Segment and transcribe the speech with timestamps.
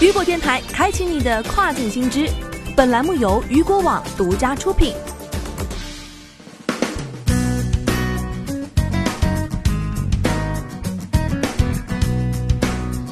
[0.00, 2.26] 雨果电台开启你的跨境新知，
[2.74, 4.94] 本栏目由雨果网独家出品。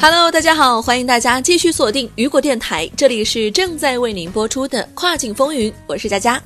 [0.00, 6.42] Hello，大家好，欢迎大家继续锁定雨果电台，这里是正在为您播出的跨境风云，我是佳佳。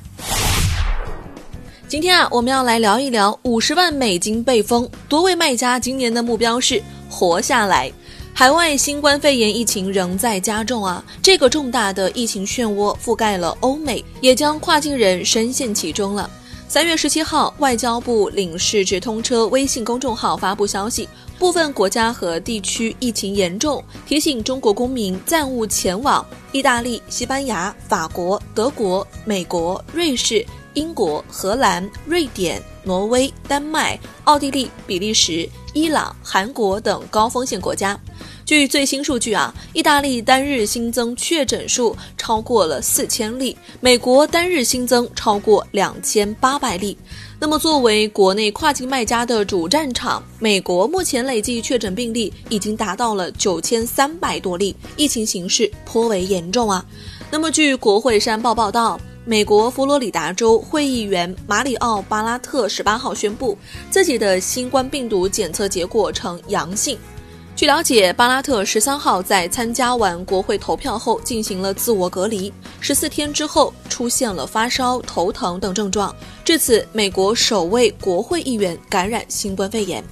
[1.87, 7.89] 今天啊，我们要来聊一聊五十万美金被封，多位卖家今年的目标是活下来。
[8.35, 11.05] 海外新冠肺炎疫情仍在加重啊！
[11.21, 16.27] 这个重大的疫情漩涡覆盖了欧美，也将跨境人深陷其中了。
[16.67, 37.99] 三月十七号，外交部领事直通车微信公众号发布消息，部分国家和地区疫情严重，提醒中国公民暂勿前往意大利、西班牙、法国、德国、美国、瑞士、英国、荷兰、瑞典、挪威、丹麦、奥地利、比利时、伊朗、韩国等高风险国家。
[38.53, 46.95] 据最新数据啊，意大利单日新增确诊数超过了四千例，美国单日新增超过两千八百例。
[47.39, 56.85] 那么，作为国内跨境卖家的主战场，美国目前累计确诊病例已经达到了九千三百多例，疫情形势颇为严重啊。
[57.31, 63.57] 那么，据国会山报报道，美国佛罗里达州会议员马里奥·巴拉特十八号宣布，
[63.89, 66.95] 自己的新冠病毒检测结果呈阳性。
[67.55, 76.13] 据了解，巴拉特十三号在参加完国会投票后进行了自我隔离，十四天之后出现了发烧、头疼等症状，
[76.43, 80.03] 至此，美国首位国会议员感染新冠肺炎。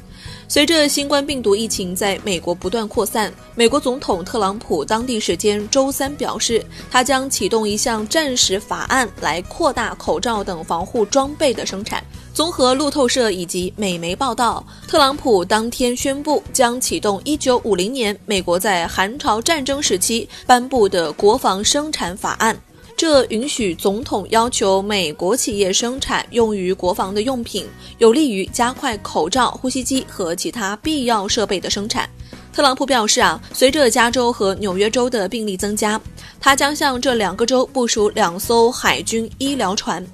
[0.48, 12.04] 随着新冠病毒疫情在美国不断扩散，美国总统特朗普当地时间周三表示，他将启动一项战时法案来扩大口罩等防护装备的生产。
[12.34, 22.58] 综合路透社以及美媒报道，特朗普当天宣布将启动1950年美国在韩朝战争时期颁布的国防生产法案，
[22.96, 32.10] 这允许总统要求美国企业生产用于国防的用品，有利于加快口罩、呼吸机和其他必要设备的生产。
[32.54, 36.00] 特朗普表示啊，随着加州和纽约州的病例增加，
[36.40, 40.06] 他将向这两个州部署两艘海军医疗船。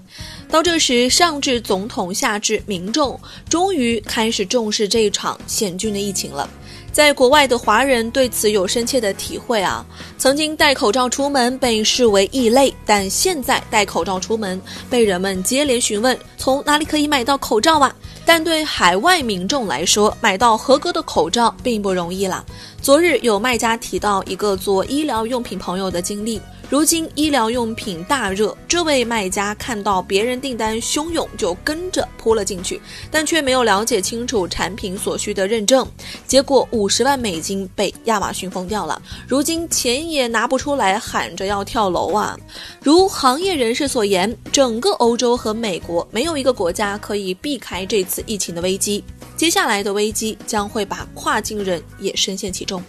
[0.49, 3.19] 到这时，上至总统，下至民众，
[3.49, 6.49] 终于开始重视这一场险峻的疫情了。
[6.91, 9.85] 在国外的华人对此有深切的体会啊！
[10.17, 14.59] 曾经戴口罩出门被视为异类，但现在戴口罩出门
[14.89, 17.95] 被人们接连询问从哪里可以买到口罩啊！
[18.25, 22.43] 但对海外民众来说，买到合格的口罩并不容易了。
[22.81, 26.41] 昨日有卖家提到一个做医疗用品朋友的经历。
[26.69, 35.87] 如今医疗用品大热，这位卖家看到别人订单汹涌，就跟着扑了进去，但却没有了解清楚产品所需的认证，
[36.27, 39.01] 结果五十万美金被亚马逊封掉了。
[39.29, 42.37] 如今钱也拿不出来，喊着要跳楼啊！
[42.83, 49.01] 如行业人士所言，整个欧洲和美国没有一个国家可以避开这次疫情的危机，
[49.37, 52.83] 接下来的危机将会把跨境人也深陷其中。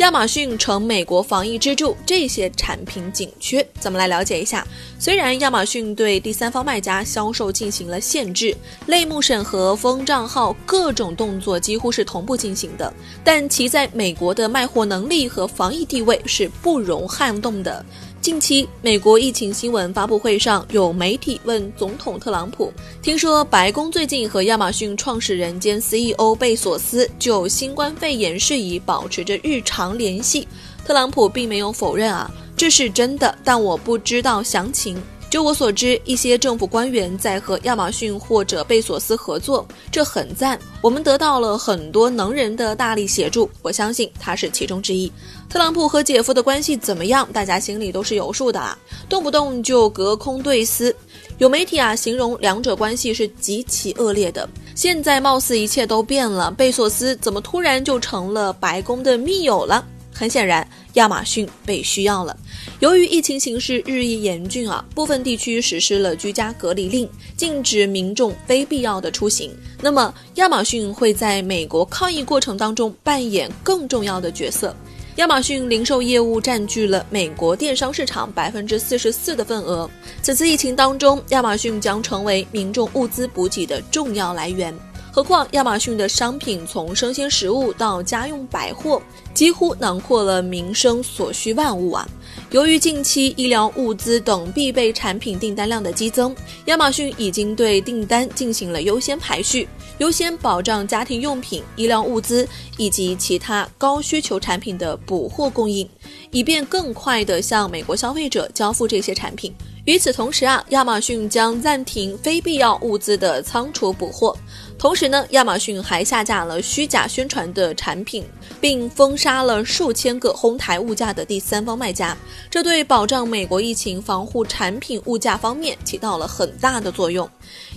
[0.00, 4.66] 亚马逊成美国防疫支柱，这些产品紧缺，咱们来了解一下。
[4.98, 8.56] 虽然亚马逊对第三方卖家销售进行了限制、
[8.86, 12.90] 类目审核、封账号，各种动作几乎是同步进行的，
[13.22, 17.84] 但其在美国的卖货能力和防疫地位是不容撼动的。
[18.20, 22.70] 近期，美国疫情新闻发布会上，有媒体问总统特朗普
[23.00, 30.46] ：“听说白宫最近和亚马逊创始人兼 CEO 贝索斯就新冠肺炎事宜保持着日常联系。”
[30.84, 35.02] 特朗普并没有否认啊，这是真的，但我不知道详情。
[35.30, 40.58] 就我所知，一些政府官员在和亚马逊或者贝索斯合作，这很赞。
[40.82, 45.10] 我们得到了很多能人的大力协助，我相信他是其中之一。
[45.48, 47.28] 特朗普和姐夫的关系怎么样？
[47.32, 48.76] 大家心里都是有数的啊，
[49.08, 50.94] 动不动就隔空对撕。
[51.38, 54.48] 有媒体啊形容两者关系是极其恶劣的。
[54.74, 59.86] 现在貌似一切都变了，贝索斯怎么突然就成了白宫的密友了？
[60.20, 62.36] 很显然，亚马逊被需要了。
[62.80, 67.08] 由于疫情形势日益严峻啊，部分地区实施了居家隔离令，
[67.38, 69.50] 禁止民众非必要的出行。
[69.80, 74.76] 那么，亚马逊会在美国抗疫过程当中扮演更重要的角色。
[75.16, 79.88] 亚马逊零售业务占据了美国电商市场百分之四十四的份额。
[80.20, 84.74] 此次疫情当中，亚马逊将成为民众物资补给的重要来源。
[85.12, 89.02] 何况亚马逊的商品从生鲜食物到家用百货，
[89.34, 92.08] 几乎囊括了民生所需万物啊。
[92.52, 96.34] 由于近期医疗物资等必备产品订单量的激增，
[96.66, 99.68] 亚马逊已经对订单进行了优先排序，
[99.98, 105.88] 优先保障家庭用品、医疗物资以及其他高需求产品的补货供应，
[106.30, 109.52] 以便更快地向美国消费者交付这些产品。
[109.86, 114.36] 与此同时啊，亚马逊将暂停非必要物资的仓储补货。
[114.80, 118.24] 同时呢，亚马逊还下架了虚假宣传的产品，
[118.62, 122.16] 并封杀了数千个哄抬物价的第三方卖家。
[122.48, 127.28] 这对保障美国疫情防护产品物价方面起到了很大的作用。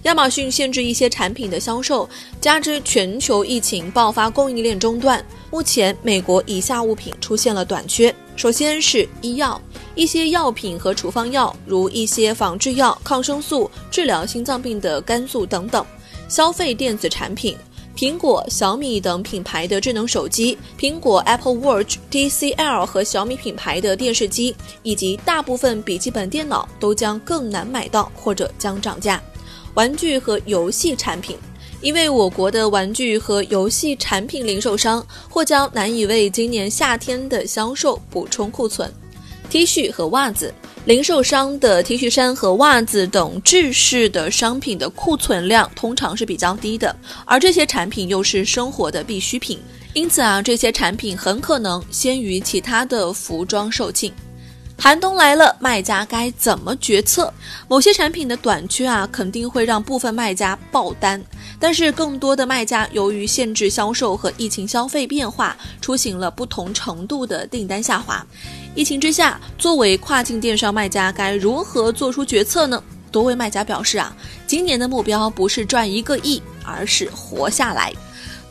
[0.04, 2.10] 亚马逊限制一些产品的销售，
[2.40, 5.22] 加之全球疫情爆发，供应链中断。
[5.52, 8.16] 目前，美国以下物品出现了短缺。
[8.38, 9.62] 首先是医药。
[9.96, 15.84] 一些药品和处方药，如一些仿制药、抗生素、治疗心脏病的肝素等等；
[16.34, 17.56] 消费电子产品，
[17.96, 29.22] 苹果、小米等品牌的智能手机，苹果 Apple Watch、TCL 和小米品牌的电视机，以及大部分笔记本电脑都将更难买到或者将涨价。
[29.76, 31.38] 玩具和游戏产品，
[31.82, 38.92] 因为我国的玩具和游戏产品零售商或将难以为今年夏天的销售补充库存。
[39.54, 40.52] T 恤和袜子，
[40.86, 49.60] 零售商的 T 恤衫和袜子等制式的商品的库存量通常是比较低的，而这些产品又是生活的必需品，
[49.94, 54.12] 因此啊，这些产品很可能先于其他的服装售罄。
[54.76, 57.32] 寒冬来了，卖家该怎么决策？
[57.68, 61.24] 某些产品的短缺啊，肯定会让部分卖家爆单，
[61.64, 68.22] 但是更多的卖家由于限制销售和疫情消费变化，出行了不同程度的订单下滑。
[68.76, 72.84] 疫情之下，作为跨境电商卖家，该如何做出决策呢？
[73.14, 74.14] 多位卖家表示啊，
[74.46, 77.94] 今年的目标不是赚一个亿，而是活下来。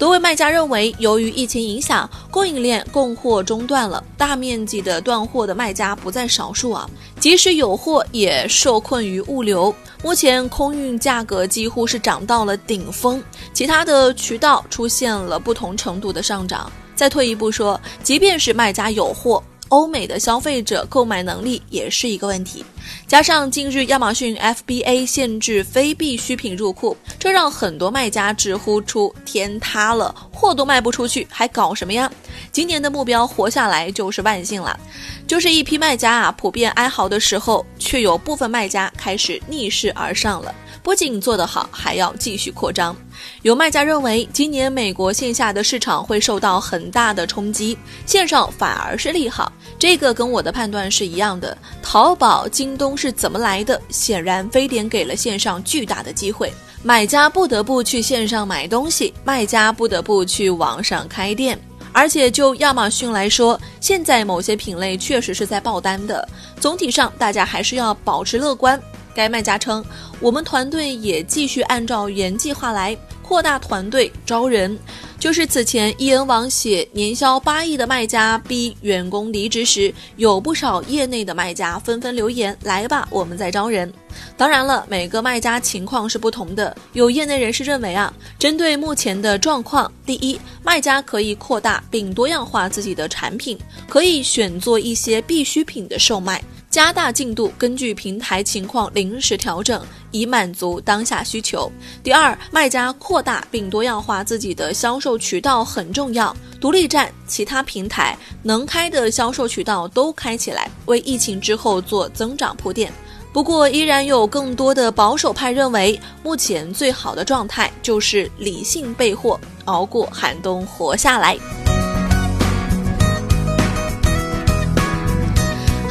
[0.02, 6.90] 多位卖家认为，由于疫情影响，供应链供货中断了，大面积的断货的卖家不在少数啊。
[7.20, 9.72] 即使有货，也受困于物流，
[10.02, 13.22] 目前空运价格几乎是涨到了顶峰，
[13.52, 16.68] 其他的渠道出现了不同程度的上涨。
[16.96, 19.40] 再退一步说，即便是卖家有货，
[19.72, 22.62] 欧美的消费者购买能力也是一个问题，
[23.06, 32.12] 加上近日亚马逊 FBA 限制非必需品入库，这让很多卖家直呼出天塌了，货都卖不出去，还搞什么呀？
[32.52, 34.78] 今年的目标活下来就是万幸了。
[35.26, 40.54] 就是一批卖家啊，普遍哀嚎的时候，却有部分卖家开始逆势而上了。
[40.82, 42.96] 不仅做得好，还要继续扩张。
[43.42, 49.52] 有卖家认为，今年美国线下的市场会受到很大的冲击，线上反而是利好。
[49.78, 51.56] 这个跟我的判断是一样的。
[51.82, 53.80] 淘宝、京东是怎么来的？
[53.90, 56.52] 显然非典给了线上巨大的机会，
[56.82, 61.56] 买家不得不去线上买东西，卖家不得不去网上开店。
[61.94, 66.26] 而且就亚马逊来说，现在某些品类确实是在爆单的。
[66.58, 68.80] 总体上，大家还是要保持乐观。
[69.14, 69.84] 该卖家称，
[70.20, 74.78] 我们团队也继续按照原计划来扩大团队招人。
[75.18, 83.92] 就是此前易恩网写年销八亿的卖家逼员工离职时，有不少业内的卖家纷纷留言：“来吧，我们在招人。”
[84.36, 86.76] 当然了，每个卖家情况是不同的。
[86.92, 93.56] 有业内人士认为啊，针对目前的状况，第一，卖家可以扩大并多样化自己的产品，
[93.88, 96.42] 可以选做一些必需品的售卖。
[96.72, 101.70] 加大进度，根据平台情况临时调整，以满足当下需求。
[102.02, 112.90] 第二，卖家扩大并多样化自己的销售渠道很重要，独立站、其他平台能开的销售渠道都开起来，为疫情之后做增长铺垫。
[113.34, 121.36] 不过，依然有更多的保守派认为，目前最好的状态就是理性备货，熬过寒冬，活下来。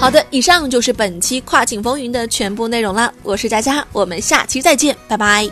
[0.02, 3.14] 好的，以上就是本期跨境风云的全部内容了。
[3.22, 5.48] 我是佳佳，我们下期再见，拜拜。